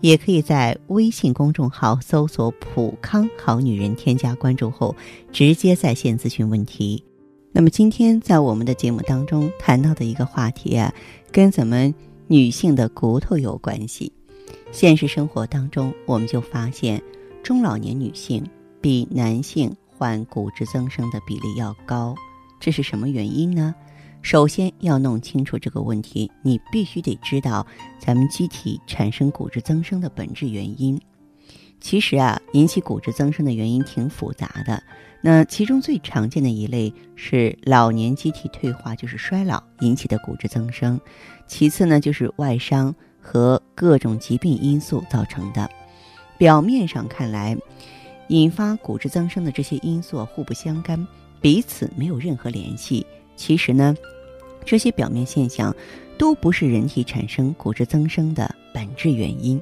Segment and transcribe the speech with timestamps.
[0.00, 4.94] 也可以在微信公众号搜索“普康好女人”，添加关注后
[5.32, 7.02] 直接在线咨询问题。
[7.52, 10.92] 那么今天在我们的节目当中谈到的一个话题啊，
[11.32, 11.94] 跟咱们
[12.26, 14.12] 女性的骨头有关系。
[14.72, 17.02] 现实生活当中，我们就发现
[17.42, 18.44] 中老年女性
[18.80, 22.14] 比男性患骨质增生的比例要高，
[22.60, 23.74] 这是什么原因呢？
[24.26, 27.64] 首先要弄清楚这个问题，你必须得知道
[27.96, 31.00] 咱们机体产生骨质增生的本质原因。
[31.80, 34.82] 其实啊，引起骨质增生的原因挺复杂的。
[35.20, 41.00] 那其中最常见的一类是老年机体退化，就是衰老引起的骨质增生。
[41.46, 45.70] 其次呢，就是外伤和各种疾病因素造成的。
[46.36, 47.56] 表面上看来，
[48.26, 51.06] 引发骨质增生的这些因素互不相干，
[51.40, 53.06] 彼此没有任何联系。
[53.36, 53.94] 其实呢。
[54.66, 55.74] 这些表面现象
[56.18, 59.58] 都不是人体产生骨质增生的本质原因。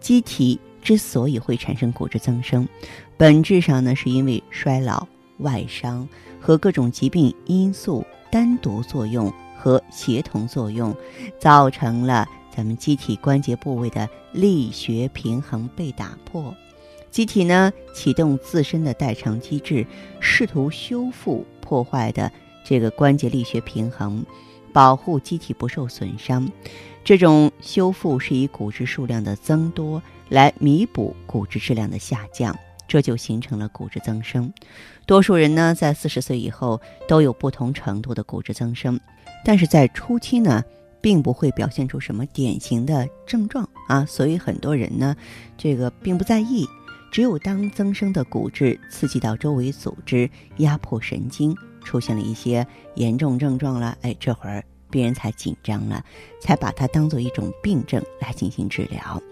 [0.00, 2.68] 机体之所以会产生骨质增生，
[3.16, 5.06] 本质上呢是因为衰老、
[5.38, 6.08] 外伤
[6.40, 10.94] 和各种疾病因素单独作用和协同作用，
[11.38, 16.54] 造成了咱们机体关节部位的力学平衡被打破。
[17.10, 19.86] 机体呢启动自身的代偿机制，
[20.18, 22.32] 试图修复破坏的。
[22.64, 24.24] 这个关节力学平衡，
[24.72, 26.50] 保护机体不受损伤。
[27.02, 32.54] 这种修复是以骨质数量的增多来弥补骨质质量的下降，
[32.86, 34.52] 这就形成了骨质增生。
[35.06, 39.00] 多数人呢，在四十岁以后都有不同程度的骨质增生，
[39.44, 40.62] 但是在初期呢，
[41.00, 45.16] 并不会表现出什么典型的症状啊，所以很多人呢，
[45.56, 46.66] 这个并不在意。
[47.10, 51.56] 只有当增生的骨质刺激到周围组织，压迫神经。
[51.84, 56.04] 出现了一些严重症状了，哎，这会儿病人才紧张了，
[56.40, 59.22] 才把它当做一种病症来进行治疗。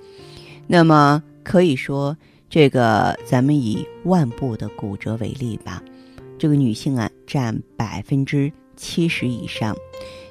[0.66, 2.16] 那么可以说，
[2.48, 5.82] 这个咱们以腕部的骨折为例吧，
[6.38, 9.76] 这个女性啊占百分之七十以上，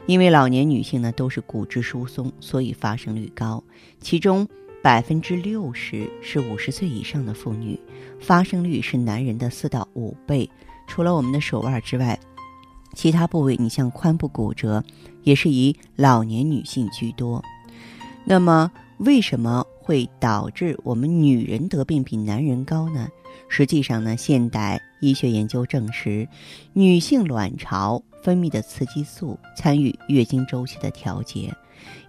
[0.05, 3.63] 因为老年女性呢都是骨质疏松，所以发生率高。
[3.99, 4.47] 其中
[4.81, 7.77] 百分之六十是五十岁以上的妇女，
[8.19, 10.49] 发生率是男人的四到五倍。
[10.87, 12.17] 除了我们的手腕之外，
[12.93, 14.83] 其他部位，你像髋部骨折，
[15.23, 17.43] 也是以老年女性居多。
[18.25, 23.07] 那么，为什么会导致我们女人得病比男人高呢？
[23.49, 26.27] 实际上呢，现代医学研究证实，
[26.73, 31.53] 女性卵巢分泌的雌激素参与月经周期的调节，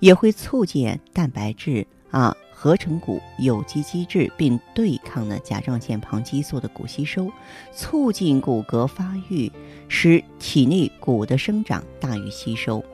[0.00, 2.36] 也会促进蛋白质啊。
[2.60, 7.30] 合成骨有机机制，并对抗呢甲状腺旁激素的骨吸收，
[7.72, 9.48] 促进骨骼发育，
[9.86, 12.84] 使体内骨的生长大于吸收。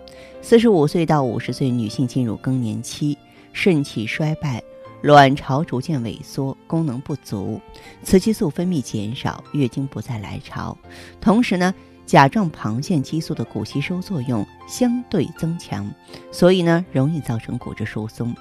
[0.42, 3.16] 四十五岁到五十岁女性进入更年期，
[3.54, 4.62] 肾气衰败，
[5.00, 7.58] 卵巢逐渐萎缩，功能不足，
[8.02, 10.76] 雌激素分泌减少，月经不再来潮。
[11.22, 11.74] 同时呢，
[12.04, 15.90] 甲状旁腺激素的骨吸收作用相对增强，
[16.30, 18.36] 所以呢，容易造成骨质疏松。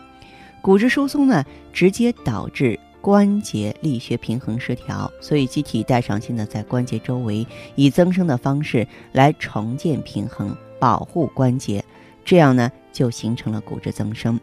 [0.64, 1.44] 骨质疏松呢，
[1.74, 11.84] 直接导致关节力学平衡失调，所以机体代偿性的在关节周围以增生的方式来重建平衡，保护关节，
[12.24, 14.40] 这样呢就形成了骨质增生。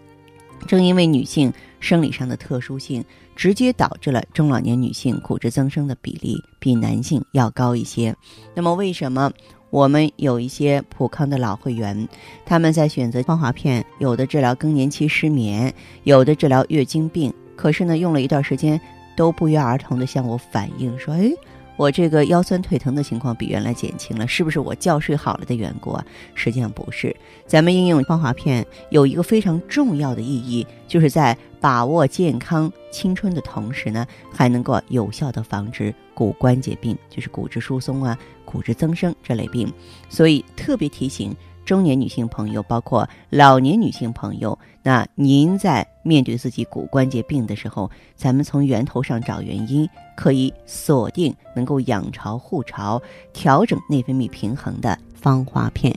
[0.67, 1.51] 正因为女性
[1.81, 3.03] 生理上的特殊性，
[3.35, 8.15] 直接导致了中老年女性骨质增生的比例比男性要高一些。
[8.55, 9.33] 那么为什么？
[9.71, 12.09] 我们有一些普康的老会员，
[12.45, 15.73] 他们在选择芳华片，有的治疗更年期失眠，
[16.03, 17.33] 有的治疗月经病。
[17.57, 18.81] 可是呢，用了一段时间，
[19.17, 21.31] 都不约而同的向我反映说：“哎。”
[21.77, 26.05] 我这个腰酸腿疼的情况比原来减轻了，是不是我觉睡好了的缘故啊？
[26.35, 38.19] 实际上不是，咱们应用芳华片有一个非常重要的意义，就是在把握健康青春的同时呢，还能够有效的防止骨关节病，就是骨质疏松啊、
[38.51, 39.73] 骨质增生这类病。
[40.09, 41.37] 所以特别提醒。
[41.67, 53.01] 中年女性朋友，包括老年女性朋友，那您在面对自己骨关节病的时候，咱们从源头上找原因，可以锁定能够养巢护巢、
[53.33, 55.97] 调整内分泌平衡的芳华片。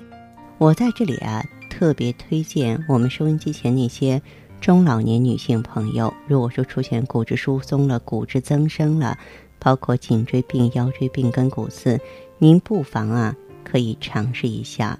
[0.60, 4.22] 我在这里啊，特别推荐我们收音机前那些
[4.62, 9.18] 中老年女性朋友，如果说出现骨质疏松了、骨质增生了，
[9.58, 12.00] 包括颈椎病、腰椎病、跟骨刺。
[12.44, 15.00] 您不妨啊可以尝试一下。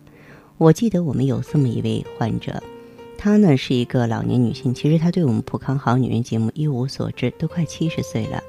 [0.58, 2.64] 我记得我们有这么一位患者，
[3.18, 8.42] 她呢是一个老年女性，其实她对我们普康好女人节目一无所知，都快七十岁了。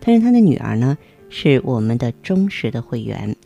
[0.00, 0.98] 但是她的女儿呢
[1.28, 3.36] 是我们的忠实的会员。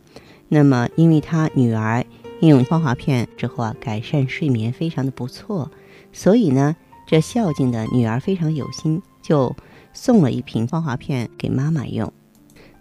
[0.49, 2.03] 那么，因为她女儿
[2.39, 5.69] 应用芳华片之后啊，改善睡眠非常的不错，
[6.13, 6.75] 所以呢，
[7.05, 9.55] 这孝敬的女儿非常有心，就
[9.93, 12.11] 送了一瓶芳华片给妈妈用。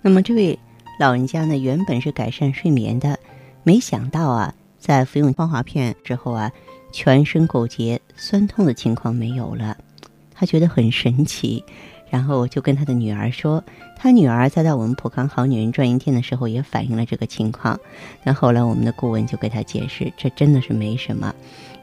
[0.00, 0.58] 那么这位
[0.98, 3.18] 老人家呢，原本是改善睡眠的，
[3.62, 4.54] 没想到啊。
[4.78, 6.52] 在服用芳华片之后啊，
[6.92, 9.74] 全身骨节酸痛的情况没有了，
[10.34, 11.64] 他觉得很神奇，
[12.10, 13.64] 然后就跟他的女儿说，
[13.96, 17.80] 他女儿在到我们普康好女人专营店的时候也反映了这个情况。
[18.22, 21.34] 那后来我们的顾问就给他解释，这真的是没什么，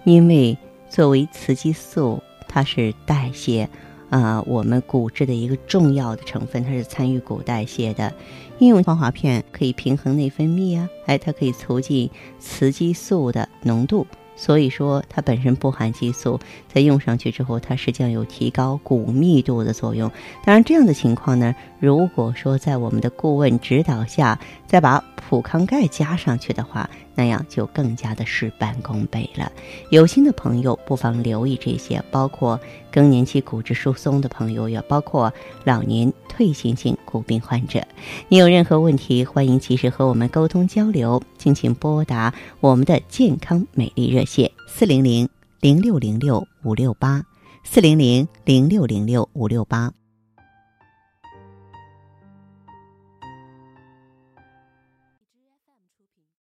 [0.03, 0.55] 因为
[0.87, 3.67] 作为雌激素，它是代谢。
[4.11, 8.13] 啊，我们骨质的一个重要的成分，它是参与骨代谢的。
[8.59, 14.05] 因为芳华片可以平衡内分泌啊，哎，它可以促进雌激素的浓度。
[14.41, 20.09] 所以说，它本身不含激素，在用上去之后，它实际上有提高骨密度的作用。
[20.43, 29.51] 当然，这样的情况呢，如果说在我们的顾问指导下，再把普康钙加上去的话，那样就更加的事半功倍了。
[29.91, 32.59] 有心的朋友不妨留意这些，包括
[32.91, 35.31] 更年期骨质疏松的朋友，也包括
[35.63, 37.85] 老年退行性骨病患者。
[38.29, 45.27] 你有任何问题，欢迎及时和我们沟通交流，敬请拨打我们的健康美丽热线四零零
[45.59, 47.23] 零六零六五六八
[47.63, 50.00] 四零零零六零六五六八。